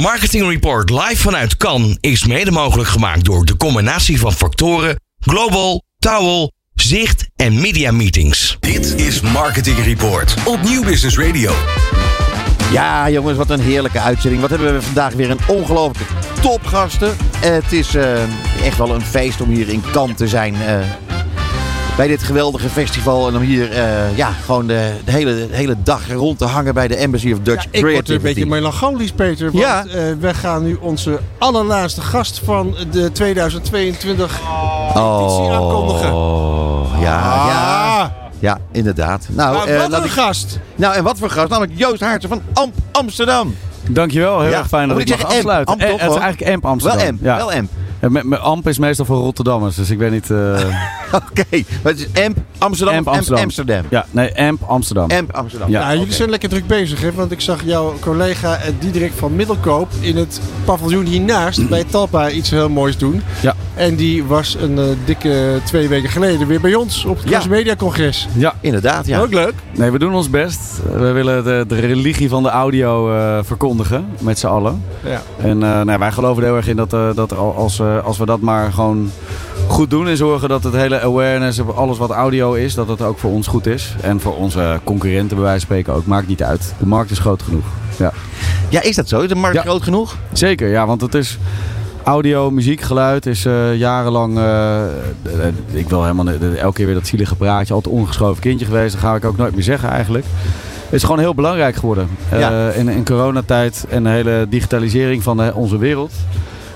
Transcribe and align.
Marketing 0.00 0.48
Report 0.48 0.90
live 0.90 1.16
vanuit 1.16 1.56
Cannes 1.56 1.96
is 2.00 2.24
mede 2.26 2.50
mogelijk 2.50 2.88
gemaakt 2.88 3.24
door 3.24 3.44
de 3.44 3.56
combinatie 3.56 4.18
van 4.18 4.32
factoren 4.32 5.00
Global, 5.20 5.82
Towel, 5.98 6.52
Zicht 6.74 7.26
en 7.36 7.60
Media 7.60 7.90
Meetings. 7.92 8.56
Dit 8.60 8.94
is 9.00 9.20
Marketing 9.20 9.78
Report 9.84 10.34
op 10.44 10.62
Nieuw 10.62 10.84
Business 10.84 11.18
Radio. 11.18 11.52
Ja, 12.72 13.10
jongens, 13.10 13.36
wat 13.36 13.50
een 13.50 13.60
heerlijke 13.60 14.00
uitzending. 14.00 14.40
Wat 14.40 14.50
hebben 14.50 14.74
we 14.74 14.82
vandaag 14.82 15.12
weer 15.12 15.30
een 15.30 15.40
ongelooflijke 15.46 16.14
topgasten. 16.40 17.16
Eh, 17.42 17.50
het 17.50 17.72
is 17.72 17.94
eh, 17.94 18.22
echt 18.64 18.78
wel 18.78 18.94
een 18.94 19.02
feest 19.04 19.40
om 19.40 19.50
hier 19.50 19.68
in 19.68 19.82
Cannes 19.92 20.16
te 20.16 20.28
zijn. 20.28 20.54
eh, 20.54 20.78
bij 21.96 22.06
dit 22.06 22.22
geweldige 22.22 22.68
festival. 22.68 23.28
En 23.28 23.36
om 23.36 23.42
hier 23.42 23.72
eh, 23.72 24.16
ja, 24.16 24.30
gewoon 24.44 24.66
de, 24.66 24.90
de 25.04 25.10
hele, 25.12 25.34
de 25.48 25.56
hele 25.56 25.76
dag 25.82 26.12
rond 26.12 26.38
te 26.38 26.44
hangen 26.44 26.74
bij 26.74 26.88
de 26.88 26.96
Embassy 26.96 27.32
of 27.32 27.38
Dutch 27.42 27.64
Ja, 27.64 27.68
ik 27.70 27.84
word 27.94 28.08
een 28.08 28.20
beetje 28.22 28.46
melancholisch, 28.46 29.12
Peter. 29.12 29.44
Want 29.50 29.64
Ja. 29.64 29.84
eh, 29.86 30.02
we 30.20 30.34
gaan 30.34 30.62
nu 30.62 30.76
onze 30.80 31.20
allerlaatste 31.38 32.00
gast 32.00 32.40
van 32.44 32.74
de 32.90 33.12
2022 33.12 34.40
editie 34.88 35.50
aankondigen. 35.50 36.12
Oh, 36.14 36.90
ja, 37.00 37.08
ja, 37.46 38.00
Ah, 38.00 38.06
ja, 38.38 38.58
inderdaad. 38.72 39.26
Nou, 39.30 39.56
maar 39.56 39.66
eh, 39.66 39.80
wat 39.80 39.90
laat 39.90 40.00
een 40.00 40.06
ik, 40.06 40.12
gast. 40.12 40.58
nou, 40.76 40.94
en 40.94 41.04
wat 41.04 41.18
voor 41.18 41.30
gast? 41.30 41.48
Namelijk 41.48 41.78
Joost 41.78 42.00
Haartsen 42.00 42.28
van 42.30 42.42
Amp 42.52 42.74
Amsterdam. 42.92 43.54
Dankjewel, 43.90 44.40
heel 44.40 44.50
Ja, 44.50 44.58
erg 44.58 44.68
fijn 44.68 44.88
dat 44.88 44.98
ik 44.98 45.08
ik 45.08 45.10
mag 45.10 45.22
Amp? 45.22 45.32
afsluiten. 45.34 45.72
Amp 45.72 45.80
het 46.00 46.10
is 46.10 46.16
eigenlijk 46.16 46.52
Amp 46.54 46.64
Amsterdam. 46.66 46.98
Wel 47.00 47.08
Amp, 47.08 47.22
ja. 47.22 47.36
wel 47.36 47.52
Amp. 47.52 47.70
Ja, 48.00 48.08
met- 48.08 48.24
met 48.24 48.40
Amp 48.40 48.68
is 48.68 48.78
meestal 48.78 49.04
voor 49.04 49.16
Rotterdammers, 49.16 49.76
dus 49.76 49.90
ik 49.90 49.98
weet 49.98 50.10
niet... 50.10 50.30
Oké, 51.30 51.44
het 51.82 51.98
is 51.98 52.22
Amp 52.24 52.36
Amsterdam 52.58 52.96
Amp 52.96 53.08
Amsterdam. 53.08 53.42
Amsterdam? 53.44 53.82
ja, 53.88 54.06
nee, 54.10 54.38
Amp 54.38 54.62
Amsterdam. 54.62 55.10
Amp 55.10 55.32
Amsterdam. 55.32 55.70
Ja. 55.70 55.80
Ja, 55.92 55.98
jullie 55.98 56.12
zijn 56.12 56.30
lekker 56.30 56.48
druk 56.48 56.66
bezig, 56.66 57.00
hè? 57.00 57.12
Want 57.12 57.30
ik 57.32 57.40
zag 57.40 57.60
jouw 57.64 57.94
collega 58.00 58.56
eh, 58.56 58.72
Diederik 58.78 59.12
van 59.16 59.36
Middelkoop 59.36 59.88
in 60.00 60.16
het 60.16 60.40
paviljoen 60.64 61.04
hiernaast 61.04 61.68
bij 61.68 61.84
Talpa 61.84 62.30
iets 62.30 62.50
heel 62.50 62.68
moois 62.68 62.96
doen. 62.98 63.22
Ja. 63.42 63.54
En 63.74 63.96
die 63.96 64.24
was 64.24 64.56
een 64.60 64.78
eh, 64.78 64.84
dikke 65.04 65.60
twee 65.64 65.88
weken 65.88 66.08
geleden 66.10 66.46
weer 66.46 66.60
bij 66.60 66.74
ons 66.74 67.04
op 67.04 67.16
het 67.16 67.24
Ja. 67.24 67.30
Crossmedia 67.30 67.76
Congres. 67.76 68.28
Ja, 68.32 68.54
Inderdaad, 68.60 69.06
ja. 69.06 69.20
Ook 69.20 69.32
leuk. 69.32 69.54
nee, 69.76 69.90
we 69.90 69.98
doen 69.98 70.14
ons 70.14 70.30
best. 70.30 70.60
We 70.92 71.10
willen 71.12 71.44
de, 71.44 71.64
de 71.68 71.80
religie 71.80 72.28
van 72.28 72.42
de 72.42 72.48
audio 72.48 73.12
eh, 73.16 73.38
verkondigen, 73.44 74.06
met 74.20 74.38
z'n 74.38 74.46
allen. 74.46 74.84
Ja. 75.04 75.22
En 75.40 75.62
eh, 75.62 75.80
nou, 75.80 75.98
wij 75.98 76.12
geloven 76.12 76.42
er 76.42 76.48
heel 76.48 76.56
erg 76.56 76.68
in 76.68 76.76
dat, 76.76 76.92
eh, 76.92 77.08
dat 77.14 77.36
al- 77.36 77.54
als, 77.56 77.80
als 78.04 78.18
we 78.18 78.26
dat 78.26 78.40
maar 78.40 78.72
gewoon 78.72 79.10
goed 79.68 79.90
doen 79.90 80.08
en 80.08 80.16
zorgen 80.16 80.48
dat 80.48 80.64
het 80.64 80.74
hele 80.74 80.95
awareness, 81.00 81.60
alles 81.74 81.98
wat 81.98 82.10
audio 82.10 82.52
is, 82.52 82.74
dat 82.74 82.88
het 82.88 83.02
ook 83.02 83.18
voor 83.18 83.30
ons 83.30 83.46
goed 83.46 83.66
is. 83.66 83.94
En 84.02 84.20
voor 84.20 84.36
onze 84.36 84.80
concurrenten 84.84 85.36
bij 85.36 85.44
wijze 85.44 85.66
van 85.66 85.76
spreken 85.76 85.92
ook. 85.94 86.06
Maakt 86.06 86.26
niet 86.28 86.42
uit. 86.42 86.74
De 86.78 86.86
markt 86.86 87.10
is 87.10 87.18
groot 87.18 87.42
genoeg. 87.42 87.64
Ja. 87.98 88.12
Ja, 88.68 88.82
is 88.82 88.96
dat 88.96 89.08
zo? 89.08 89.20
Is 89.20 89.28
de 89.28 89.34
markt 89.34 89.56
Ja. 89.56 89.62
groot 89.62 89.82
genoeg? 89.82 90.16
Zeker, 90.32 90.68
ja, 90.68 90.86
want 90.86 91.00
het 91.00 91.14
is 91.14 91.38
audio, 92.04 92.50
muziek, 92.50 92.80
geluid 92.80 93.26
is 93.26 93.44
eh, 93.44 93.74
jarenlang. 93.76 94.38
eh, 94.38 94.84
eh, 94.84 94.90
ik 95.72 95.88
wil 95.88 96.02
helemaal 96.02 96.28
elke 96.58 96.72
keer 96.74 96.86
weer 96.86 96.94
dat 96.94 97.06
zielige 97.06 97.36
praatje, 97.36 97.74
altijd 97.74 97.94
ongeschoven 97.94 98.42
kindje 98.42 98.66
geweest. 98.66 98.92
Dat 98.92 99.02
ga 99.02 99.14
ik 99.14 99.24
ook 99.24 99.36
nooit 99.36 99.54
meer 99.54 99.62
zeggen 99.64 99.88
eigenlijk. 99.88 100.24
Het 100.84 100.94
is 100.94 101.02
gewoon 101.02 101.18
heel 101.18 101.34
belangrijk 101.34 101.76
geworden. 101.76 102.08
Ja. 102.30 102.70
in, 102.70 102.88
in 102.88 103.04
coronatijd 103.04 103.84
en 103.88 104.02
de 104.02 104.08
hele 104.08 104.46
digitalisering 104.48 105.22
van 105.22 105.36
de- 105.36 105.52
onze 105.54 105.78
wereld 105.78 106.12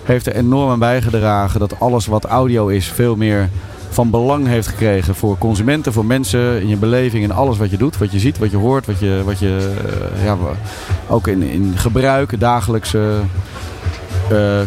heeft 0.05 0.27
er 0.27 0.35
enorm 0.35 0.71
aan 0.71 0.79
bijgedragen 0.79 1.61
dat 1.61 1.81
alles 1.81 2.07
wat 2.07 2.25
audio 2.25 2.67
is 2.69 2.87
veel 2.89 3.17
meer 3.17 3.49
van 3.91 4.11
belang 4.11 4.47
heeft 4.47 4.67
gekregen 4.67 5.15
voor 5.15 5.39
consumenten, 5.39 5.93
voor 5.93 6.05
mensen, 6.05 6.61
in 6.61 6.69
je 6.69 6.77
beleving 6.77 7.25
en 7.25 7.31
alles 7.31 7.59
wat 7.59 7.71
je 7.71 7.77
doet, 7.77 7.99
wat 7.99 8.13
je 8.13 8.19
ziet, 8.19 8.39
wat 8.39 8.51
je 8.51 8.57
hoort, 8.57 8.87
wat 8.87 8.99
je, 8.99 9.23
wat 9.25 9.39
je 9.39 9.73
eh, 10.15 10.25
ja, 10.25 10.37
ook 11.09 11.27
in, 11.27 11.43
in 11.43 11.73
gebruik, 11.77 12.41
dagelijkse. 12.41 13.21
eh, 14.31 14.61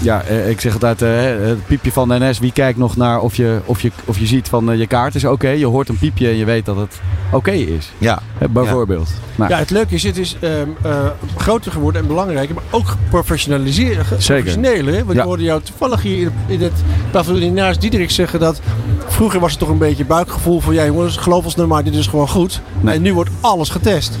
ja, 0.00 0.22
eh, 0.22 0.48
ik 0.50 0.60
zeg 0.60 0.72
altijd, 0.72 1.02
eh, 1.02 1.10
het 1.48 1.66
piepje 1.66 1.92
van 1.92 2.08
de 2.08 2.18
NS, 2.18 2.38
wie 2.38 2.52
kijkt 2.52 2.78
nog 2.78 2.96
naar 2.96 3.20
of 3.20 3.34
je, 3.36 3.60
of 3.64 3.82
je, 3.82 3.90
of 4.04 4.18
je 4.18 4.26
ziet 4.26 4.48
van 4.48 4.70
eh, 4.70 4.78
je 4.78 4.86
kaart 4.86 5.14
is 5.14 5.24
oké. 5.24 5.48
Je 5.48 5.66
hoort 5.66 5.88
een 5.88 5.98
piepje 5.98 6.28
en 6.28 6.36
je 6.36 6.44
weet 6.44 6.64
dat 6.64 6.76
het 6.76 7.00
oké 7.32 7.50
is. 7.50 7.92
Ja. 7.98 8.18
Bijvoorbeeld. 8.50 9.08
Nou, 9.36 9.50
Ja, 9.50 9.58
het 9.58 9.70
leuke 9.70 9.94
is, 9.94 10.02
het 10.02 10.16
is 10.18 10.36
ehm, 10.40 10.68
eh, 10.82 11.06
groter 11.36 11.72
geworden 11.72 12.00
en 12.02 12.06
belangrijker, 12.08 12.54
maar 12.54 12.64
ook 12.70 12.86
geprofessionaliseerd. 12.88 14.08
Professioneler, 14.08 14.94
hè? 14.94 15.04
Want 15.04 15.12
Ja. 15.16 15.20
ik 15.20 15.26
hoorde 15.26 15.42
jou 15.42 15.62
toevallig 15.62 16.02
hier 16.02 16.18
in, 16.20 16.32
in 16.46 16.60
het 16.62 16.72
paviljoen 17.10 17.42
hiernaast 17.42 17.80
Diederik 17.80 18.10
zeggen 18.10 18.40
dat 18.40 18.60
vroeger 19.06 19.40
was 19.40 19.50
het 19.50 19.60
toch 19.60 19.68
een 19.68 19.78
beetje 19.78 20.04
buikgevoel 20.04 20.60
van 20.60 20.74
ja 20.74 20.84
jongens, 20.84 21.16
geloof 21.16 21.44
ons 21.44 21.54
nou 21.56 21.68
maar, 21.68 21.84
dit 21.84 21.94
is 21.94 22.06
gewoon 22.06 22.28
goed. 22.28 22.60
Nee. 22.80 22.94
En 22.94 23.02
nu 23.02 23.14
wordt 23.14 23.30
alles 23.40 23.68
getest. 23.68 24.18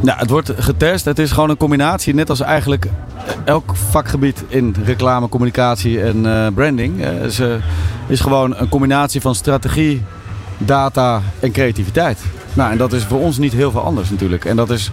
Nou, 0.00 0.18
het 0.18 0.30
wordt 0.30 0.52
getest. 0.58 1.04
Het 1.04 1.18
is 1.18 1.32
gewoon 1.32 1.50
een 1.50 1.56
combinatie, 1.56 2.14
net 2.14 2.30
als 2.30 2.40
eigenlijk 2.40 2.86
elk 3.44 3.76
vakgebied 3.90 4.44
in 4.48 4.74
reclame, 4.84 5.28
communicatie 5.28 6.02
en 6.02 6.26
eh, 6.26 6.46
branding. 6.54 7.04
eh, 7.04 7.24
is, 7.24 7.40
is 8.06 8.20
gewoon 8.20 8.56
een 8.56 8.68
combinatie 8.68 9.20
van 9.20 9.34
strategie, 9.34 10.02
data 10.58 11.22
en 11.40 11.52
creativiteit. 11.52 12.24
Nou, 12.54 12.70
en 12.72 12.78
dat 12.78 12.92
is 12.92 13.04
voor 13.04 13.20
ons 13.20 13.38
niet 13.38 13.52
heel 13.52 13.70
veel 13.70 13.80
anders 13.80 14.10
natuurlijk. 14.10 14.44
En 14.44 14.56
dat 14.56 14.70
is 14.70 14.90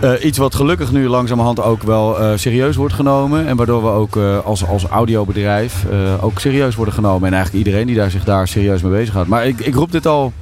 eh, 0.00 0.12
iets 0.24 0.38
wat 0.38 0.54
gelukkig 0.54 0.92
nu 0.92 1.08
langzamerhand 1.08 1.62
ook 1.62 1.82
wel 1.82 2.16
serieus 2.38 2.76
wordt 2.76 2.94
genomen. 2.94 3.46
En 3.46 3.56
waardoor 3.56 3.82
we 3.82 3.88
ook 3.88 4.16
als, 4.44 4.66
als 4.66 4.84
audiobedrijf 4.84 5.84
ook 6.20 6.38
serieus 6.38 6.74
worden 6.74 6.94
genomen. 6.94 7.26
En 7.28 7.34
eigenlijk 7.34 7.64
iedereen 7.64 7.86
die 7.86 7.96
daar 7.96 8.10
zich 8.10 8.24
daar 8.24 8.48
serieus 8.48 8.82
mee 8.82 8.92
bezighoudt. 8.92 9.28
Maar 9.28 9.46
ik, 9.46 9.60
ik 9.60 9.74
roep 9.74 9.92
dit 9.92 10.06
al 10.06 10.32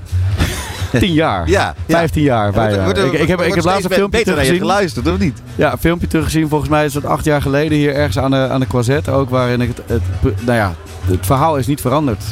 tien 0.99 1.13
jaar. 1.13 1.49
Ja. 1.49 1.75
15 1.89 2.23
jaar 2.23 2.53
bijna. 2.53 2.87
Ik, 2.87 3.13
ik 3.13 3.29
heb, 3.29 3.41
ik 3.41 3.55
heb 3.55 3.65
laatst 3.65 3.85
een 3.85 3.91
filmpje 3.91 4.23
teruggezien. 4.23 4.59
geluisterd, 4.59 5.09
of 5.09 5.19
niet? 5.19 5.43
Ja, 5.55 5.73
een 5.73 5.79
filmpje 5.79 6.07
teruggezien. 6.07 6.49
Volgens 6.49 6.71
mij 6.71 6.85
is 6.85 6.95
het 6.95 7.05
acht 7.05 7.25
jaar 7.25 7.43
geleden 7.43 7.79
hier 7.79 7.95
ergens 7.95 8.19
aan 8.19 8.31
de, 8.31 8.49
aan 8.49 8.61
de 8.61 8.67
Quazet. 8.67 9.09
Ook 9.09 9.31
waarin 9.31 9.61
ik 9.61 9.69
het, 9.69 9.83
het, 9.87 10.03
nou 10.47 10.59
ja, 10.59 10.75
het 11.07 11.27
verhaal 11.27 11.57
is 11.57 11.67
niet 11.67 11.81
veranderd. 11.81 12.25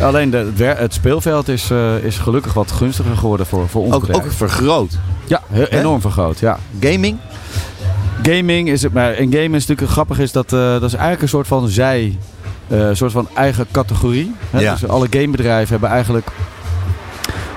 Alleen 0.00 0.30
de, 0.30 0.52
het, 0.64 0.94
speelveld 0.94 1.48
is, 1.48 1.70
eh, 1.70 2.04
is 2.04 2.18
gelukkig 2.18 2.52
wat 2.52 2.72
gunstiger 2.72 3.16
geworden 3.16 3.46
voor, 3.46 3.68
voor 3.68 3.82
ons 3.82 3.94
Ook, 3.94 4.24
vergroot. 4.28 4.98
ja, 5.26 5.40
heel, 5.46 5.66
enorm 5.66 6.00
vergroot. 6.00 6.38
Ja. 6.38 6.58
Gaming? 6.80 7.18
Gaming 8.22 8.68
is 8.68 8.82
het, 8.82 8.92
maar 8.92 9.14
in 9.14 9.32
gaming 9.32 9.54
is 9.54 9.66
natuurlijk 9.66 9.90
grappig 9.90 10.18
is 10.18 10.32
dat, 10.32 10.52
eh, 10.52 10.58
dat 10.60 10.82
is 10.82 10.92
eigenlijk 10.92 11.22
een 11.22 11.28
soort 11.28 11.46
van 11.46 11.68
zij, 11.68 12.18
eh, 12.68 12.78
een 12.78 12.96
soort 12.96 13.12
van 13.12 13.28
eigen 13.34 13.66
categorie. 13.70 14.34
Hè? 14.50 14.60
Ja. 14.60 14.72
Dus 14.72 14.88
alle 14.88 15.06
gamebedrijven 15.10 15.70
hebben 15.70 15.88
eigenlijk 15.90 16.26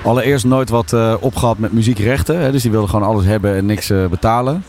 allereerst 0.02 0.44
nooit 0.44 0.68
wat 0.68 0.92
eh, 0.92 1.14
opgehad 1.20 1.58
met 1.58 1.72
muziekrechten. 1.72 2.40
Hè? 2.40 2.52
Dus 2.52 2.62
die 2.62 2.70
wilden 2.70 2.90
gewoon 2.90 3.08
alles 3.08 3.24
hebben 3.24 3.54
en 3.54 3.66
niks 3.66 3.90
eh, 3.90 4.06
betalen. 4.06 4.64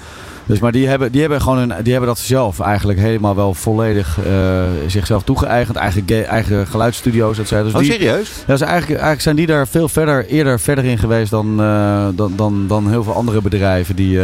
Dus, 0.46 0.60
maar 0.60 0.72
die 0.72 0.88
hebben, 0.88 1.12
die, 1.12 1.22
hebben 1.22 1.42
gewoon 1.42 1.58
een, 1.58 1.74
die 1.84 1.92
hebben 1.92 2.10
dat 2.10 2.20
zelf 2.20 2.60
eigenlijk 2.60 3.00
helemaal 3.00 3.36
wel 3.36 3.54
volledig 3.54 4.18
eh, 4.26 4.64
zichzelf 4.88 5.24
toegeëigend. 5.24 5.78
Eigen, 5.78 6.28
eigen 6.28 6.68
geluidsstudio's, 6.68 7.40
et 7.40 7.48
cetera. 7.48 7.64
Dus 7.64 7.74
Oh, 7.74 7.80
die, 7.80 7.92
serieus? 7.92 8.30
ja, 8.38 8.54
dus 8.54 8.62
eigenlijk, 8.62 8.92
eigenlijk 8.92 9.22
zijn 9.22 9.36
die 9.36 9.46
daar 9.48 9.68
veel 9.68 9.90
verder, 9.90 10.26
eerder 10.26 10.60
verder 10.60 10.86
in 10.86 10.98
geweest 10.98 11.32
dan, 11.32 11.58
dan, 12.16 12.34
dan, 12.36 12.68
dan 12.68 12.90
heel 12.90 13.04
veel 13.04 13.14
andere 13.14 13.42
bedrijven 13.42 13.96
die 13.96 14.20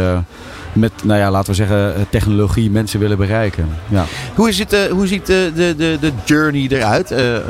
met, 0.72 0.92
nou 1.04 1.18
ja, 1.20 1.30
laten 1.30 1.50
we 1.50 1.56
zeggen, 1.56 1.94
eh, 1.94 2.00
technologie 2.10 2.70
mensen 2.70 3.00
willen 3.00 3.16
bereiken. 3.18 3.68
Ja. 3.88 4.04
Hoe, 4.34 4.48
is 4.48 4.58
het, 4.58 4.72
eh, 4.72 4.80
hoe 4.90 5.06
ziet 5.06 5.26
de, 5.26 5.52
de, 5.54 5.74
de, 5.76 5.96
de 6.00 6.12
journey 6.24 6.66
eruit? 6.68 7.10
Eh, 7.10 7.36
eh, 7.36 7.42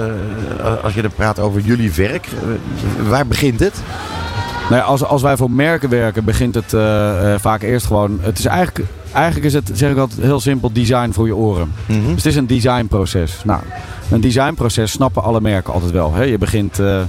als 0.82 0.94
je 0.94 1.02
er 1.02 1.10
praat 1.10 1.38
over 1.38 1.60
jullie 1.60 1.92
werk, 1.92 2.26
eh, 2.26 3.08
waar 3.08 3.26
begint 3.26 3.60
het? 3.60 3.74
Nou 4.70 4.80
ja, 4.80 4.86
als, 4.86 5.04
als 5.04 5.22
wij 5.22 5.36
voor 5.36 5.50
merken 5.50 5.88
werken, 5.88 6.24
begint 6.24 6.54
het 6.54 6.72
eh, 6.72 7.34
eh, 7.34 7.40
vaak 7.40 7.62
eerst 7.62 7.86
gewoon. 7.86 8.18
Het 8.22 8.38
is 8.38 8.44
eigenlijk, 8.44 8.88
eigenlijk 9.12 9.46
is 9.46 9.54
het, 9.54 9.70
zeg 9.74 9.90
ik 9.90 9.96
altijd, 9.96 10.20
heel 10.20 10.40
simpel 10.40 10.72
design 10.72 11.10
voor 11.12 11.26
je 11.26 11.36
oren. 11.36 11.72
Mhm. 11.86 12.06
Dus 12.06 12.14
het 12.14 12.26
is 12.26 12.36
een 12.36 12.46
designproces. 12.46 13.40
Nou, 13.44 13.60
een 14.10 14.20
designproces 14.20 14.90
snappen 14.90 15.22
alle 15.22 15.40
merken 15.40 15.72
altijd 15.72 15.92
wel. 15.92 16.14
Hè? 16.14 16.22
Je 16.22 16.38
begint 16.38 16.78
eh, 16.78 17.00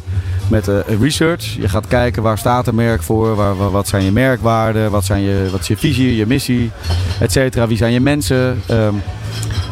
met 0.50 0.68
eh, 0.68 0.76
research. 1.02 1.44
Je 1.44 1.70
gaat 1.70 1.88
kijken 1.88 2.24
waar 2.24 2.38
staat 2.38 2.68
een 2.68 2.76
merk 2.76 3.04
voor, 3.04 3.36
waar, 3.36 3.72
wat 3.72 3.88
zijn 3.88 4.04
je 4.04 4.12
merkwaarden, 4.12 4.92
wat, 4.92 5.06
zijn 5.06 5.22
je, 5.22 5.48
wat 5.52 5.60
is 5.60 5.68
je 5.68 5.78
visie, 5.78 6.16
je 6.16 6.26
missie, 6.26 6.72
et 7.20 7.32
cetera. 7.32 7.68
Wie 7.68 7.78
zijn 7.78 7.94
je 7.94 8.00
mensen? 8.00 8.62
Ehm, 8.68 8.94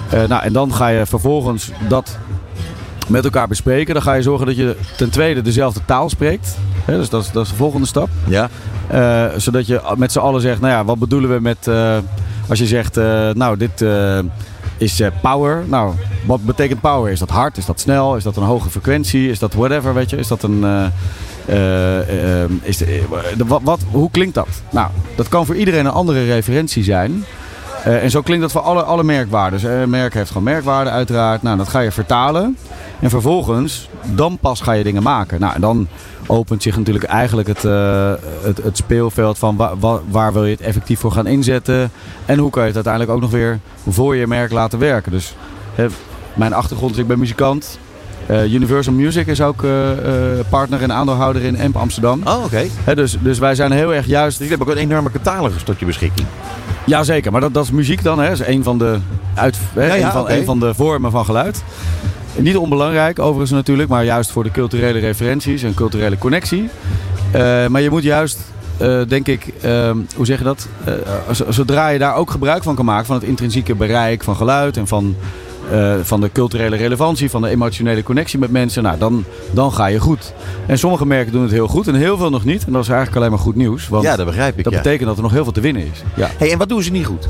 eh, 0.10 0.28
nou, 0.28 0.44
en 0.44 0.54
dan 0.54 0.74
ga 0.74 0.88
je 0.88 1.06
vervolgens 1.06 1.72
dat 1.88 2.18
met 3.08 3.24
elkaar 3.24 3.48
bespreken. 3.48 3.94
Dan 3.94 4.04
ga 4.04 4.14
je 4.14 4.22
zorgen 4.22 4.46
dat 4.46 4.56
je 4.56 4.76
ten 4.98 5.10
tweede 5.10 5.42
dezelfde 5.42 5.80
taal 5.86 6.10
spreekt. 6.10 6.58
Dus 6.86 7.10
dat 7.10 7.24
is, 7.24 7.32
dat 7.32 7.44
is 7.44 7.50
de 7.50 7.56
volgende 7.56 7.88
stap. 7.88 8.10
Ja. 8.28 8.50
Eh, 8.88 9.26
zodat 9.38 9.68
je 9.68 9.82
met 9.98 10.12
z'n 10.12 10.20
allen 10.20 10.42
zegt, 10.42 10.62
nou 10.62 10.74
ja, 10.74 10.86
wat 10.86 11.00
bedoelen 11.00 11.34
we 11.34 11.40
met... 11.40 11.70
als 12.50 12.60
je 12.60 12.66
zegt, 12.66 12.96
nou, 13.36 13.58
dit 13.58 13.84
is 14.78 15.00
eh, 15.00 15.08
power. 15.22 15.64
Nou, 15.68 15.94
wat 16.26 16.46
betekent 16.46 16.82
power? 16.82 17.12
Is 17.12 17.20
dat 17.20 17.30
hard? 17.30 17.58
Is 17.58 17.66
dat 17.66 17.80
snel? 17.80 18.16
Is 18.16 18.24
dat 18.24 18.38
een 18.38 18.44
hoge 18.44 18.70
frequentie? 18.70 19.30
Is 19.30 19.40
dat 19.40 19.54
whatever, 19.54 19.94
weet 19.94 20.10
je? 20.10 20.18
Is 20.18 20.28
dat 20.28 20.44
een... 20.44 20.64
eh, 20.64 20.86
eh, 21.48 22.44
eh, 22.44 22.50
is 22.62 22.78
de, 22.78 23.04
wat, 23.46 23.80
hoe 23.92 24.12
klinkt 24.12 24.36
dat? 24.36 24.48
Nou, 24.70 24.90
dat 25.16 25.30
kan 25.30 25.46
voor 25.46 25.56
iedereen 25.56 25.86
een 25.86 25.92
andere 25.92 26.26
referentie 26.26 26.84
zijn. 26.84 27.24
En 27.84 28.12
zo 28.12 28.22
klinkt 28.22 28.42
dat 28.42 28.52
voor 28.52 28.62
alle, 28.62 28.84
alle 28.84 29.04
merkwaarden. 29.04 29.72
Een 29.82 29.90
merk 29.90 30.14
heeft 30.14 30.28
gewoon 30.28 30.44
merkwaarden 30.44 30.94
uiteraard. 30.94 31.42
Nou, 31.42 31.58
dat 31.58 31.68
ga 31.68 31.80
je 31.80 31.92
vertalen. 31.92 32.58
En 33.00 33.10
vervolgens, 33.10 33.90
dan 34.16 34.38
pas 34.42 34.62
ga 34.62 34.72
je 34.72 34.84
dingen 34.84 35.04
maken. 35.04 35.40
Nou, 35.40 35.54
en 35.56 35.62
dan 35.62 35.88
opent 36.28 36.64
zich 36.64 36.78
natuurlijk 36.78 37.06
eigenlijk 37.06 37.48
het, 37.48 37.66
eh, 37.66 38.12
het, 38.42 38.58
het 38.64 38.78
speelveld 38.78 39.38
van 39.38 39.56
wa- 39.56 39.78
wa- 39.80 40.00
waar 40.10 40.34
wil 40.34 40.46
je 40.46 40.52
het 40.52 40.62
effectief 40.62 41.00
voor 41.00 41.12
gaan 41.12 41.28
inzetten. 41.28 41.92
En 42.26 42.38
hoe 42.40 42.50
kan 42.50 42.62
je 42.62 42.68
het 42.68 42.76
uiteindelijk 42.76 43.14
ook 43.16 43.22
nog 43.22 43.32
weer 43.32 43.60
voor 43.90 44.16
je 44.16 44.28
merk 44.28 44.52
laten 44.52 44.80
werken. 44.80 45.12
Dus 45.12 45.36
mijn 46.34 46.54
achtergrond 46.54 46.92
is, 46.92 46.98
ik 46.98 47.08
ben 47.08 47.20
muzikant. 47.20 47.80
Eh, 48.26 48.54
Universal 48.54 48.94
Music 48.94 49.28
is 49.28 49.42
ook 49.42 49.64
eh, 49.64 49.72
partner 50.50 50.82
en 50.82 50.94
aandeelhouder 50.94 51.42
in 51.44 51.56
EMP 51.56 51.76
Amsterdam. 51.78 52.22
Oh, 52.26 52.44
oké. 52.44 52.66
Dus, 52.96 53.18
dus 53.22 53.40
wij 53.40 53.56
zijn 53.56 53.72
heel 53.72 53.94
erg 53.94 54.06
juist 54.06 54.38
Dus 54.38 54.48
je 54.48 54.54
hebt 54.56 54.68
ook 54.70 54.76
een 54.76 54.82
enorme 54.82 55.12
catalogus 55.12 55.64
tot 55.64 55.80
je 55.80 55.86
beschikking. 55.86 56.28
Jazeker, 56.86 57.32
maar 57.32 57.42
dat, 57.42 57.54
dat 57.54 57.64
is 57.64 57.72
muziek 57.72 58.04
dan. 58.04 58.20
Hè. 58.20 58.30
Dat 58.30 58.40
is 58.40 58.48
een 58.48 58.64
van 58.64 58.78
de, 58.78 58.98
uit, 59.34 59.58
hè, 59.74 59.86
Ja, 59.88 59.94
ja, 59.94 60.06
een 60.06 60.12
van, 60.12 60.22
oké. 60.22 60.34
een 60.34 60.46
van 60.46 60.60
de 60.60 60.74
vormen 60.74 61.12
van 61.12 61.26
geluid. 61.26 61.64
Niet 62.40 62.58
onbelangrijk 62.58 63.20
overigens 63.20 63.52
natuurlijk, 63.52 63.90
maar 63.90 64.06
juist 64.06 64.32
voor 64.32 64.44
de 64.44 64.52
culturele 64.52 65.00
referenties 65.00 65.64
en 65.64 65.74
culturele 65.74 66.18
connectie. 66.18 66.70
Eh, 67.32 67.68
maar 67.68 67.82
je 67.82 67.90
moet 67.90 68.04
juist, 68.04 68.40
eh, 68.78 69.02
denk 69.08 69.28
ik, 69.28 69.48
eh, 69.62 69.92
hoe 70.16 70.26
zeg 70.26 70.38
je 70.38 70.44
dat? 70.44 70.68
Eh, 70.84 70.94
zodra 71.50 71.90
je 71.90 72.00
daar 72.00 72.16
ook 72.16 72.32
gebruik 72.32 72.64
van 72.64 72.76
kan 72.76 72.86
maken, 72.86 73.06
van 73.06 73.16
het 73.16 73.26
intrinsieke 73.26 73.76
bereik 73.76 74.24
van 74.24 74.36
geluid 74.36 74.78
en 74.78 74.88
van, 74.88 75.16
van 76.02 76.22
de 76.22 76.32
culturele 76.32 76.76
relevantie, 76.76 77.30
van 77.30 77.42
de 77.42 77.50
emotionele 77.50 78.04
connectie 78.04 78.40
met 78.40 78.52
mensen, 78.52 78.84
nou, 78.84 78.98
dan, 78.98 79.24
dan 79.52 79.74
ga 79.74 79.86
je 79.86 80.00
goed. 80.00 80.34
En 80.66 80.78
sommige 80.78 81.06
merken 81.06 81.32
doen 81.32 81.42
het 81.42 81.52
heel 81.52 81.68
goed 81.68 81.88
en 81.88 81.96
heel 81.96 82.18
veel 82.18 82.30
nog 82.30 82.44
niet. 82.46 82.66
En 82.66 82.72
dat 82.72 82.82
is 82.82 82.88
eigenlijk 82.88 83.18
alleen 83.18 83.30
maar 83.32 83.40
goed 83.40 83.56
nieuws. 83.56 83.88
Want 83.88 84.04
ja, 84.04 84.16
dat 84.16 84.26
begrijp 84.26 84.58
ik. 84.58 84.64
dat 84.64 84.74
ja. 84.74 84.82
betekent 84.82 85.08
dat 85.08 85.18
er 85.18 85.24
nog 85.24 85.32
heel 85.32 85.44
veel 85.44 85.54
te 85.54 85.62
winnen 85.62 85.82
is. 85.82 86.04
Ja. 86.16 86.30
Hey, 86.38 86.52
en 86.52 86.58
wat 86.58 86.70
doen 86.70 86.84
ze 86.84 86.92
niet 86.92 87.06
goed? 87.06 87.28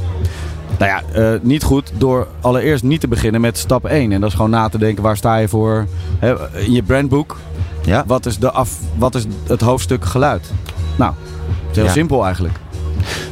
Nou 0.79 0.91
ja, 0.91 1.01
eh, 1.33 1.39
niet 1.41 1.63
goed 1.63 1.91
door 1.97 2.27
allereerst 2.41 2.83
niet 2.83 2.99
te 3.01 3.07
beginnen 3.07 3.41
met 3.41 3.57
stap 3.57 3.85
1. 3.85 4.11
En 4.11 4.19
dat 4.21 4.29
is 4.29 4.35
gewoon 4.35 4.49
na 4.51 4.69
te 4.69 4.77
denken, 4.77 5.03
waar 5.03 5.17
sta 5.17 5.37
je 5.37 5.47
voor 5.47 5.85
hè, 6.19 6.59
in 6.59 6.71
je 6.71 6.83
brandboek? 6.83 7.37
Ja. 7.85 8.03
Wat 8.07 8.25
is, 8.25 8.37
de 8.39 8.51
af, 8.51 8.71
wat 8.97 9.15
is 9.15 9.25
het 9.47 9.61
hoofdstuk 9.61 10.05
geluid? 10.05 10.51
Nou, 10.95 11.13
het 11.61 11.69
is 11.69 11.75
heel 11.75 11.85
Ja. 11.85 11.91
simpel 11.91 12.23
eigenlijk. 12.23 12.55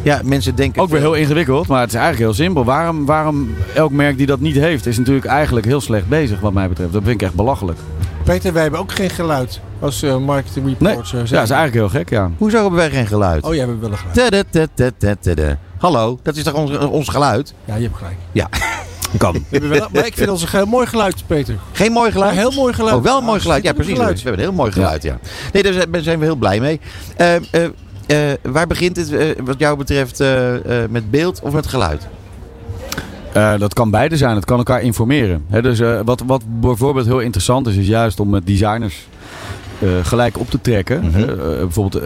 Ja, 0.01 0.21
mensen 0.23 0.55
denken... 0.55 0.81
Ook 0.81 0.89
weer 0.89 0.99
heel 0.99 1.13
ingewikkeld, 1.13 1.67
maar 1.67 1.79
het 1.79 1.89
is 1.89 1.95
eigenlijk 1.95 2.25
heel 2.25 2.43
simpel. 2.45 2.65
Waarom, 2.65 3.05
waarom 3.05 3.53
elk 3.73 3.91
merk 3.91 4.17
die 4.17 4.25
dat 4.25 4.39
niet 4.39 4.55
heeft, 4.55 4.85
is 4.85 4.97
natuurlijk 4.97 5.25
eigenlijk 5.25 5.65
heel 5.65 5.81
slecht 5.81 6.07
bezig 6.07 6.39
wat 6.39 6.53
mij 6.53 6.69
betreft. 6.69 6.93
Dat 6.93 7.03
vind 7.03 7.21
ik 7.21 7.27
echt 7.27 7.33
belachelijk. 7.35 7.77
Peter, 8.23 8.53
wij 8.53 8.61
hebben 8.61 8.79
ook 8.79 8.91
geen 8.91 9.09
geluid 9.09 9.59
als 9.79 10.03
eh 10.03 10.17
marketing 10.17 10.65
Nee, 10.65 10.75
reports. 10.89 11.11
ja, 11.11 11.17
dat 11.17 11.25
is 11.27 11.33
eigenlijk 11.49 11.73
heel 11.73 11.89
gek, 11.89 12.09
ja. 12.09 12.31
Hoezo 12.37 12.57
hebben 12.61 12.77
wij 12.79 12.89
geen 12.89 13.07
geluid? 13.07 13.43
Oh, 13.43 13.53
jij 13.53 13.65
hebt 13.65 13.79
wel 13.79 13.91
een 13.91 13.97
geluid. 13.97 14.15
Hallo, 15.85 16.19
dat 16.23 16.35
is 16.35 16.43
toch 16.43 16.53
ons, 16.53 16.77
ons 16.77 17.09
geluid? 17.09 17.53
Ja, 17.65 17.75
je 17.75 17.81
hebt 17.83 17.95
gelijk. 17.97 18.15
Ja, 18.31 18.49
Kan. 19.17 19.33
We 19.33 19.39
hebben 19.49 19.69
wel, 19.69 19.87
maar 19.93 20.05
ik 20.05 20.13
vind 20.13 20.29
ons 20.29 20.41
een 20.41 20.47
heel 20.51 20.65
mooi 20.65 20.87
geluid, 20.87 21.23
Peter. 21.27 21.57
geen 21.71 21.91
mooi 21.91 22.03
Maar 22.03 22.11
geluid? 22.11 22.35
heel 22.37 22.51
mooi 22.51 22.73
geluid. 22.73 22.95
Oh, 22.95 23.03
wel 23.03 23.17
een 23.17 23.23
mooi 23.23 23.39
geluid. 23.39 23.63
Ja, 23.63 23.73
precies. 23.73 23.97
We 23.97 24.03
hebben 24.03 24.33
een 24.33 24.39
heel 24.39 24.51
mooi 24.51 24.71
geluid, 24.71 25.03
ja. 25.03 25.17
Nee, 25.53 25.63
daar 25.63 26.01
zijn- 26.03 26.19
we 26.19 26.25
heel 26.25 26.35
blij 26.35 26.59
mee. 26.59 26.79
Eh, 27.15 27.35
eh, 27.35 27.41
eh, 28.31 28.37
waar 28.41 28.67
begint 28.67 28.97
het 28.97 29.11
eh, 29.13 29.27
wat 29.43 29.59
jou 29.59 29.77
betreft 29.77 30.19
eh, 30.19 30.83
eh, 30.83 30.89
met 30.89 31.11
beeld 31.11 31.39
of 31.43 31.53
met 31.53 31.67
geluid? 31.67 32.07
Eh, 33.33 33.59
dat 33.59 33.73
kan 33.73 33.91
beide 33.91 34.17
zijn. 34.17 34.35
Het 34.35 34.45
kan 34.45 34.57
elkaar 34.57 34.81
informeren. 34.81 35.45
Hè, 35.49 35.61
dus 35.61 35.79
eh, 35.79 35.99
wat, 36.05 36.23
wat 36.25 36.41
bijvoorbeeld 36.47 37.05
heel 37.05 37.19
interessant 37.19 37.67
is, 37.67 37.75
is 37.75 37.87
juist 37.87 38.19
om 38.19 38.29
met 38.29 38.45
designers 38.47 39.07
eh, 39.79 39.89
gelijk 40.03 40.39
op 40.39 40.49
te 40.49 40.61
trekken. 40.61 41.05
Mhm. 41.05 41.17
Eh, 41.17 41.31
eh, 41.31 41.37
bijvoorbeeld 41.59 42.03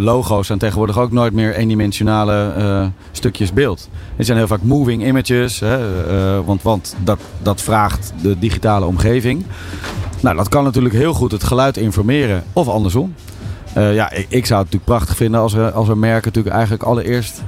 logo's 0.00 0.46
zijn 0.46 0.58
tegenwoordig 0.58 0.98
ook 0.98 1.12
nooit 1.12 1.32
meer 1.32 1.54
eendimensionale 1.54 2.92
stukjes 3.12 3.52
beeld. 3.52 3.88
Het 4.16 4.26
zijn 4.26 4.38
heel 4.38 4.46
vaak 4.46 4.62
moving 4.62 5.06
images, 5.06 5.60
hè, 5.60 6.44
want, 6.44 6.62
want 6.62 6.96
dat, 7.04 7.18
dat 7.42 7.62
vraagt 7.62 8.12
de 8.22 8.38
digitale 8.38 8.86
omgeving. 8.86 9.44
Nou, 10.20 10.36
dat 10.36 10.48
kan 10.48 10.64
natuurlijk 10.64 10.94
heel 10.94 11.12
goed 11.12 11.32
het 11.32 11.44
geluid 11.44 11.76
informeren 11.76 12.42
of 12.52 12.68
andersom. 12.68 13.14
Ja, 13.74 14.10
ik, 14.10 14.26
ik 14.28 14.46
zou 14.46 14.62
het 14.62 14.72
natuurlijk 14.72 14.84
prachtig 14.84 15.16
vinden 15.16 15.40
als 15.40 15.54
er, 15.54 15.70
als 15.72 15.88
er 15.88 15.98
merken 15.98 16.24
natuurlijk 16.24 16.54
eigenlijk 16.54 16.82
allereerst 16.82 17.42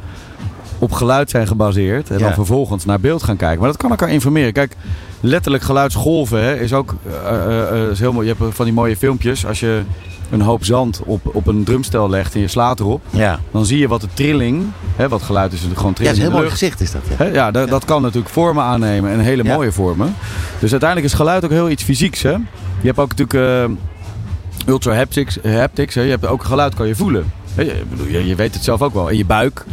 op 0.83 0.93
geluid 0.93 1.31
zijn 1.31 1.47
gebaseerd. 1.47 2.11
En 2.11 2.19
Ja. 2.19 2.25
dan 2.25 2.35
vervolgens 2.35 2.85
naar 2.85 3.01
beeld 3.01 3.23
gaan 3.23 3.37
kijken. 3.37 3.59
Maar 3.59 3.69
dat 3.69 3.77
kan 3.77 3.91
elkaar 3.91 4.11
informeren. 4.11 4.53
Kijk, 4.53 4.77
letterlijk 5.21 5.63
geluidsgolven 5.63 6.43
hè, 6.43 6.55
is 6.61 6.73
ook 6.73 6.95
eh, 7.07 7.35
eh, 7.35 7.83
eh, 7.85 7.91
is 7.91 7.99
heel 7.99 8.13
mooi. 8.13 8.27
Je 8.29 8.35
hebt 8.39 8.55
van 8.55 8.65
die 8.65 8.75
mooie 8.75 8.97
filmpjes. 8.97 9.47
Als 9.47 9.61
je 9.61 9.83
een 10.31 10.41
hoop 10.41 10.65
zand 10.65 11.01
op, 11.05 11.21
op 11.35 11.47
een 11.47 11.65
drumstel 11.65 12.11
legt 12.11 12.35
en 12.35 12.41
je 12.41 12.49
slaat 12.49 12.81
erop. 12.81 13.03
Ja, 13.11 13.41
Dan 13.51 13.65
zie 13.67 13.79
je 13.79 13.89
wat 13.89 14.01
de 14.01 14.07
trilling, 14.15 14.65
hè, 14.97 15.09
wat 15.09 15.23
geluid 15.23 15.53
is 15.53 15.61
natuurlijk 15.63 15.79
gewoon 15.81 15.95
ja 15.99 16.05
dat 16.05 16.15
trilling 16.15 16.19
is 16.19 16.25
een 16.25 16.31
heel 16.33 16.41
mooi 16.41 16.51
gezicht 16.51 16.81
is 16.81 16.91
dat. 16.93 17.03
Ja. 17.09 17.25
Hè, 17.25 17.31
ja, 17.33 17.51
dat, 17.51 17.69
dat 17.69 17.85
kan 17.85 18.03
natuurlijk 18.03 18.33
vormen 18.33 18.65
aannemen 18.65 19.11
en 19.11 19.19
hele 19.21 19.45
Ja. 19.45 19.55
mooie 19.55 19.73
vormen. 19.73 20.15
Dus 20.59 20.71
uiteindelijk 20.71 21.11
is 21.13 21.17
geluid 21.19 21.45
ook 21.45 21.51
heel 21.51 21.71
iets 21.71 21.83
fysieks. 21.83 22.23
Hè? 22.23 22.31
Je 22.31 22.87
hebt 22.87 22.99
ook 22.99 23.15
natuurlijk 23.17 23.69
eh, 23.69 24.69
ultra 24.73 24.95
haptics. 24.95 25.39
haptics 25.43 25.95
hè? 25.95 26.03
Je 26.03 26.11
hebt 26.11 26.27
ook 26.27 26.45
geluid 26.45 26.75
kan 26.75 26.87
je 26.87 26.95
voelen. 26.95 27.33
Hè, 27.55 27.63
Je, 27.63 27.83
bedoel, 27.91 28.07
je, 28.07 28.27
je 28.27 28.35
weet 28.35 28.55
het 28.55 28.65
zelf 28.65 28.83
ook 28.83 28.95
wel 28.95 29.09
in 29.09 29.17
je 29.17 29.25
buik. 29.25 29.65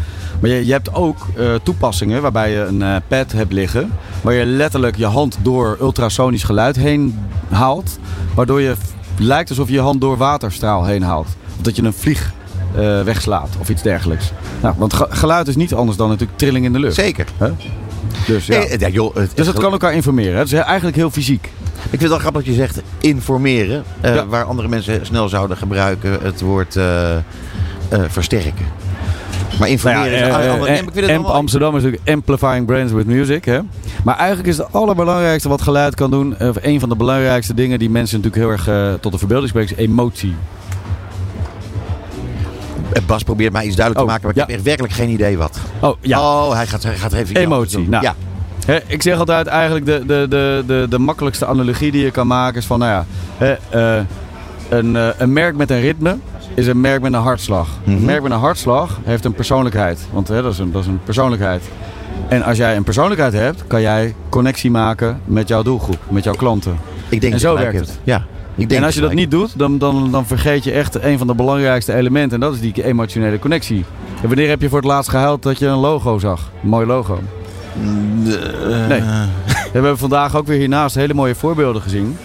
Maar 0.42 0.50
je, 0.50 0.66
je 0.66 0.72
hebt 0.72 0.94
ook 0.94 1.18
eh, 1.38 1.54
toepassingen 1.64 2.22
waarbij 2.22 2.52
je 2.52 2.60
een 2.60 2.82
eh, 2.82 2.96
pad 3.08 3.32
hebt 3.32 3.54
liggen. 3.54 3.92
Waar 4.22 4.34
je 4.34 4.46
letterlijk 4.46 4.96
je 4.98 5.06
hand 5.06 5.38
door 5.42 5.78
ultrasonisch 5.82 6.44
geluid 6.44 6.76
heen 6.76 7.20
haalt. 7.50 8.00
Waardoor 8.34 8.62
je 8.62 8.74
lijkt 9.18 9.50
alsof 9.50 9.68
je 9.68 9.74
je 9.74 9.80
hand 9.80 10.02
door 10.02 10.18
waterstraal 10.18 10.86
heen 10.86 11.04
haalt. 11.04 11.28
Of 11.58 11.62
dat 11.62 11.76
je 11.76 11.84
een 11.84 11.94
vlieg 11.94 12.32
eh, 12.76 13.02
wegslaat 13.02 13.50
of 13.60 13.70
iets 13.70 13.82
dergelijks. 13.82 14.32
Nou, 14.62 14.76
want 14.78 14.94
ge- 14.94 15.08
geluid 15.10 15.48
is 15.48 15.56
niet 15.56 15.74
anders 15.74 15.98
dan 15.98 16.08
natuurlijk 16.10 16.38
trilling 16.38 16.66
in 16.66 16.74
de 16.74 16.80
lucht. 16.80 16.96
Zeker. 16.96 17.26
Hè? 17.38 17.50
Dus 18.28 18.46
ja. 18.46 18.56
Eh, 18.64 18.80
ja, 18.80 18.88
joh, 18.88 19.16
het- 19.16 19.32
Dus 19.36 19.46
dat 19.46 19.60
kan 19.60 19.72
elkaar 19.72 19.94
informeren. 19.94 20.34
hè. 20.34 20.40
Het 20.40 20.52
is 20.52 20.60
eigenlijk 20.60 20.96
heel 20.98 21.10
fysiek. 21.12 21.46
Ik 21.84 21.90
vind 21.90 22.02
het 22.02 22.10
wel 22.10 22.20
grappig 22.20 22.42
dat 22.46 22.52
je 22.56 22.60
zegt 22.60 22.82
informeren. 23.00 23.84
eh, 24.02 24.16
Ja. 24.16 24.26
Waar 24.28 24.44
andere 24.44 24.68
mensen 24.68 25.06
snel 25.06 25.30
zouden 25.30 25.58
gebruiken 25.58 26.18
het 26.22 26.42
woord 26.42 26.76
eh, 26.76 27.16
eh, 27.90 28.02
versterken. 28.08 28.66
Maar 29.60 29.70
informeren 29.70 30.12
Nou 30.12 30.40
is 30.40 30.46
ja, 30.46 30.56
eh, 30.56 30.74
eh, 30.74 30.84
ik 30.84 30.90
vind 30.94 31.10
het. 31.10 31.26
Amsterdam 31.26 31.76
is 31.76 31.84
natuurlijk 31.84 32.10
amplifying 32.10 32.66
brands 32.66 32.92
with 32.92 33.06
music. 33.06 33.46
Hè? 33.46 33.60
Maar 34.04 34.18
eigenlijk 34.18 34.48
is 34.48 34.58
het 34.58 34.68
allerbelangrijkste 34.72 35.50
wat 35.50 35.62
geluid 35.62 35.96
kan 35.96 36.12
doen. 36.12 36.36
Of 36.40 36.56
een 36.62 36.80
van 36.80 36.90
de 36.90 36.96
belangrijkste 36.96 37.54
dingen 37.54 37.80
die 37.80 37.90
mensen 37.90 38.22
natuurlijk 38.22 38.44
heel 38.44 38.52
erg 38.52 38.68
eh, 38.68 39.00
tot 39.00 39.12
de 39.12 39.18
verbeelding 39.18 39.50
spreken. 39.50 39.78
Is 39.78 39.84
emotie. 39.84 40.36
Eh, 42.94 43.02
Bas 43.06 43.24
probeert 43.24 43.54
mij 43.54 43.66
iets 43.66 43.76
duidelijk 43.76 44.06
Oh, 44.06 44.14
te 44.14 44.20
maken, 44.20 44.28
maar 44.28 44.32
ik 44.32 44.42
ja. 44.42 44.46
heb 44.46 44.56
echt 44.56 44.66
werkelijk 44.66 44.94
geen 44.94 45.10
idee 45.10 45.38
wat. 45.38 45.60
Oh 45.80 45.96
ja. 46.02 46.20
Oh, 46.20 46.54
hij 46.54 46.68
gaat, 46.68 46.84
hij 46.84 46.96
gaat 46.96 47.14
even... 47.14 47.36
Emotie, 47.36 47.90
nou. 47.90 48.04
Ja. 48.04 48.16
Ik 48.88 49.02
zeg 49.02 49.20
altijd 49.20 49.48
eigenlijk 49.48 49.86
de, 49.86 50.04
de, 50.06 50.26
de, 50.30 50.64
de, 50.68 50.86
de 50.90 51.00
makkelijkste 51.00 51.46
analogie 51.46 51.92
die 51.92 52.04
je 52.04 52.12
kan 52.12 52.28
maken 52.28 52.58
is 52.60 52.66
van 52.66 52.80
nou 52.80 52.92
ja. 52.92 53.06
Eh, 53.70 54.06
een, 54.70 54.96
eh, 54.96 55.08
een 55.18 55.34
merk 55.34 55.56
met 55.56 55.70
een 55.72 55.80
ritme 55.80 56.18
is 56.60 56.68
een 56.68 56.82
merk 56.82 57.02
met 57.02 57.14
een 57.14 57.20
hartslag. 57.20 57.68
Mhm. 57.84 57.96
Een 57.96 58.06
merk 58.06 58.22
met 58.22 58.32
een 58.32 58.38
hartslag 58.38 59.00
heeft 59.04 59.26
een 59.26 59.34
persoonlijkheid. 59.34 60.08
Want 60.12 60.28
hè, 60.28 60.42
dat, 60.42 60.54
is 60.54 60.60
een, 60.60 60.72
dat 60.72 60.82
is 60.82 60.88
een 60.88 61.00
persoonlijkheid. 61.04 61.64
En 62.28 62.44
als 62.44 62.58
jij 62.58 62.76
een 62.76 62.84
persoonlijkheid 62.84 63.34
hebt, 63.34 63.68
kan 63.68 63.82
jij 63.82 64.16
connectie 64.30 64.72
maken 64.72 65.22
met 65.26 65.48
jouw 65.48 65.64
doelgroep, 65.64 66.00
met 66.08 66.24
jouw 66.24 66.34
klanten. 66.34 66.78
Ik 67.10 67.22
denk 67.22 67.34
En 67.34 67.40
zo 67.40 67.56
werkt 67.56 67.74
hebt. 67.74 68.00
Ja. 68.04 68.26
Ik 68.56 68.70
denk 68.70 68.82
en 68.82 68.86
als 68.86 68.96
je 68.96 69.02
dat 69.02 69.14
niet 69.14 69.32
doet, 69.32 69.54
dan, 69.58 69.78
dan, 69.78 70.12
dan 70.12 70.26
vergeet 70.26 70.64
je 70.64 70.72
echt 70.72 71.04
een 71.04 71.18
van 71.18 71.28
de 71.28 71.36
belangrijkste 71.36 71.94
elementen. 71.94 72.32
En 72.32 72.40
dat 72.40 72.54
is 72.54 72.60
die 72.60 72.84
emotionele 72.84 73.40
connectie. 73.40 73.86
En 74.22 74.28
wanneer 74.28 74.50
heb 74.50 74.62
je 74.62 74.70
voor 74.70 74.78
het 74.78 74.88
laatst 74.88 75.10
gehuild 75.10 75.44
dat 75.44 75.60
je 75.60 75.66
een 75.66 75.78
logo 75.78 76.18
zag? 76.20 76.52
Een 76.64 76.70
mooi 76.70 76.86
logo. 76.86 77.20
Nee. 78.88 79.00
Eh, 79.00 79.24
We 79.70 79.76
hebben 79.76 79.98
vandaag 79.98 80.36
ook 80.36 80.48
weer 80.48 80.58
hiernaast 80.58 80.96
hele 80.96 81.14
mooie 81.14 81.36
voorbeelden 81.36 81.82
gezien. 81.82 82.18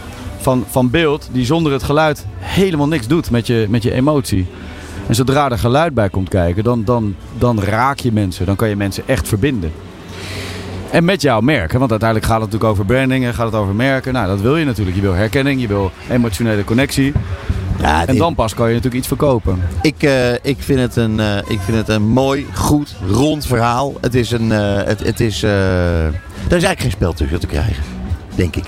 Van, 0.44 0.64
van 0.68 0.90
beeld 0.90 1.28
die 1.32 1.44
zonder 1.44 1.72
het 1.72 1.82
geluid 1.82 2.26
helemaal 2.38 2.88
niks 2.88 3.06
doet 3.06 3.30
met 3.30 3.46
je, 3.46 3.66
met 3.68 3.82
je 3.82 3.92
emotie. 3.92 4.46
En 5.06 5.14
zodra 5.14 5.50
er 5.50 5.58
geluid 5.58 5.94
bij 5.94 6.08
komt 6.08 6.28
kijken, 6.28 6.64
dan, 6.64 6.84
dan, 6.84 7.14
dan 7.38 7.60
raak 7.60 7.98
je 7.98 8.12
mensen. 8.12 8.46
Dan 8.46 8.56
kan 8.56 8.68
je 8.68 8.76
mensen 8.76 9.02
echt 9.06 9.28
verbinden. 9.28 9.72
En 10.90 11.04
met 11.04 11.22
jouw 11.22 11.40
merk. 11.40 11.72
hè, 11.72 11.78
Want 11.78 11.90
uiteindelijk 11.90 12.30
gaat 12.30 12.40
het 12.40 12.50
natuurlijk 12.50 12.72
over 12.72 12.84
branding 12.84 13.24
en 13.24 13.34
gaat 13.34 13.46
het 13.46 13.54
over 13.54 13.74
merken. 13.74 14.12
Nou, 14.12 14.26
dat 14.26 14.40
wil 14.40 14.56
je 14.56 14.64
natuurlijk. 14.64 14.96
Je 14.96 15.02
wil 15.02 15.12
herkenning, 15.12 15.60
je 15.60 15.66
wil 15.66 15.90
emotionele 16.10 16.64
connectie. 16.64 17.12
ja, 17.80 18.06
En 18.06 18.16
dan 18.16 18.34
pas 18.34 18.54
kan 18.54 18.66
je 18.66 18.72
natuurlijk 18.74 18.98
iets 18.98 19.08
verkopen. 19.08 19.62
Ik, 19.82 20.02
eh, 20.02 20.32
ik, 20.32 20.56
vind 20.58 20.80
het 20.80 20.96
een, 20.96 21.20
eh, 21.20 21.36
ik 21.36 21.60
vind 21.60 21.76
het 21.76 21.88
een 21.88 22.02
mooi, 22.02 22.46
goed, 22.54 22.94
rond 23.10 23.46
verhaal. 23.46 23.94
Het 24.00 24.14
is 24.14 24.30
een. 24.30 24.52
eh, 24.52 24.84
het, 24.84 25.04
het 25.04 25.20
is, 25.20 25.42
er 25.42 26.12
is 26.48 26.50
eigenlijk 26.50 26.80
geen 26.80 26.90
spel 26.90 27.12
tussen 27.12 27.40
te 27.40 27.46
krijgen. 27.46 28.03
Denk 28.34 28.56
ik. 28.56 28.64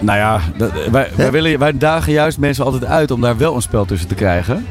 Nou 0.00 0.18
ja, 0.18 0.40
dat- 0.56 0.70
wij, 0.90 1.08
wij, 1.16 1.30
willen, 1.30 1.58
wij 1.58 1.78
dagen 1.78 2.12
juist 2.12 2.38
mensen 2.38 2.64
altijd 2.64 2.84
uit 2.84 3.10
om 3.10 3.20
daar 3.20 3.36
wel 3.36 3.54
een 3.54 3.62
spel 3.62 3.84
tussen 3.84 4.08
te 4.08 4.14
krijgen. 4.14 4.66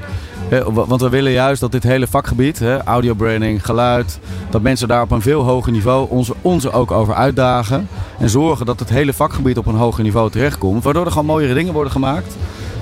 Want 0.74 1.01
we 1.01 1.10
willen 1.10 1.32
juist 1.32 1.62
dat 1.62 1.72
dit 1.72 1.84
hele 1.84 2.08
vakgebied, 2.08 2.60
hè, 2.60 2.84
audiobranding, 2.84 3.66
geluid, 3.66 4.20
dat 4.50 4.62
mensen 4.62 4.88
daar 4.88 5.01
op 5.01 5.12
een 5.12 5.22
veel 5.22 5.44
hoger 5.44 5.72
niveau 5.72 6.10
onze, 6.10 6.34
onze 6.42 6.72
ook 6.72 6.92
over 6.92 7.13
uitdagen. 7.13 7.88
En 8.20 8.30
zorgen 8.30 8.66
dat 8.66 8.80
het 8.80 8.89
hele 8.89 9.13
vakgebied 9.13 9.58
op 9.58 9.66
een 9.66 9.75
hoger 9.75 10.04
niveau 10.04 10.30
terechtkomt. 10.32 10.84
Waardoor 10.84 11.06
er 11.06 11.12
gewoon 11.12 11.25
mooiere 11.25 11.54
dingen 11.54 11.74
worden 11.74 11.92
gemaakt. 11.92 12.36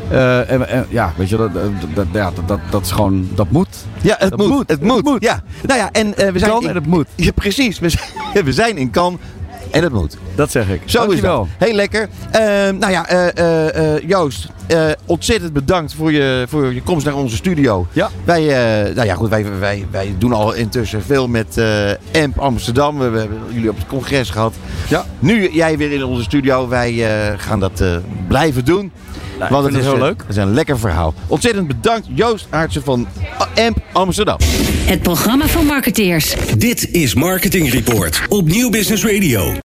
Eh, 0.09 0.51
en, 0.51 0.69
en- 0.69 0.85
ja, 0.89 1.13
weet 1.17 1.29
je, 1.29 1.37
dat, 1.37 1.53
dat, 1.53 1.63
dat, 1.93 2.05
ja, 2.11 2.31
dat, 2.35 2.47
dat, 2.47 2.59
dat 2.69 2.81
is 2.85 2.91
gewoon, 2.91 3.27
dat 3.35 3.49
moet. 3.51 3.67
Ja, 4.01 4.15
het 4.19 4.37
moet. 4.37 4.47
moet. 4.49 4.69
Het 4.69 4.81
moet. 4.81 5.15
Ja. 5.23 5.43
Nou 5.63 5.79
ja, 5.79 5.89
en 5.91 6.17
eh, 6.17 6.31
we 6.31 6.39
zijn. 6.39 6.51
Kan 6.51 6.61
in- 6.61 6.69
en 6.69 6.75
het 6.75 6.85
moet. 6.87 7.07
Ja, 7.15 7.31
precies. 7.31 7.79
We 7.79 7.89
zijn, 7.89 8.05
we 8.45 8.53
zijn 8.53 8.77
in 8.77 8.91
Cannes. 8.91 9.19
En 9.71 9.81
dat 9.81 9.91
moet. 9.91 10.17
Dat 10.35 10.51
zeg 10.51 10.69
ik. 10.69 10.81
Zo 10.85 10.99
Dankjewel. 10.99 11.43
is 11.43 11.49
dat. 11.57 11.67
Heel 11.67 11.75
lekker. 11.75 12.09
Ehm, 12.31 12.77
nou 12.77 12.91
ja, 12.91 13.07
eh, 13.07 13.37
eh, 13.37 13.95
eh, 13.95 14.03
Joost, 14.07 14.47
ontzettend 15.05 15.53
bedankt 15.53 15.93
voor 15.93 16.11
je, 16.11 16.45
voor 16.47 16.73
je 16.73 16.81
komst 16.81 17.05
naar 17.05 17.15
onze 17.15 17.35
studio. 17.35 17.87
Ja. 17.91 18.09
Wij, 18.23 18.41
nou 18.93 19.07
ja, 19.07 19.15
goed, 19.15 19.29
wij, 19.29 19.45
wij, 19.59 19.85
wij 19.91 20.15
doen 20.17 20.33
al 20.33 20.53
intussen 20.53 21.03
veel 21.03 21.27
met 21.27 21.61
AMP 22.13 22.39
Amsterdam. 22.39 22.97
We, 22.97 23.09
we 23.09 23.19
hebben 23.19 23.39
jullie 23.49 23.69
op 23.69 23.77
het 23.77 23.87
congres 23.87 24.29
gehad. 24.29 24.53
Ja. 24.89 25.05
Nu 25.19 25.51
jij 25.51 25.77
weer 25.77 25.91
in 25.91 26.03
onze 26.03 26.23
studio. 26.23 26.67
Wij 26.67 27.07
gaan 27.37 27.59
dat 27.59 27.83
blijven 28.27 28.65
doen. 28.65 28.91
Nou, 29.39 29.51
Want 29.51 29.65
het 29.65 29.75
is 29.75 29.83
heel 29.83 29.97
leuk. 29.97 30.19
Het 30.21 30.29
is 30.29 30.43
een 30.43 30.53
lekker 30.53 30.79
verhaal. 30.79 31.13
Ontzettend 31.27 31.67
bedankt 31.67 32.07
Joost 32.13 32.47
Aartsen 32.49 32.83
van 32.83 33.07
AMP 33.55 33.77
Amsterdam. 33.91 34.37
Het 34.85 35.01
programma 35.01 35.47
van 35.47 35.65
marketeers. 35.65 36.35
Dit 36.57 36.91
is 36.91 37.13
Marketing 37.13 37.71
Report 37.71 38.21
op 38.29 38.47
Nieuw 38.47 38.69
Business 38.69 39.03
Radio. 39.03 39.55